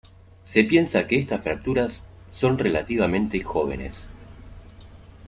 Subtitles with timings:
[0.41, 4.09] Se piensa que estas fracturas son relativamente jóvenes.